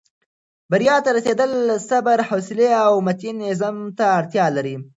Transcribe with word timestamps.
بریا 0.71 0.95
ته 1.03 1.09
رسېدل 1.17 1.51
صبر، 1.89 2.17
حوصلې 2.29 2.69
او 2.85 2.93
متین 3.07 3.37
عزم 3.49 3.77
ته 3.97 4.05
اړتیا 4.19 4.45
لري. 4.55 4.75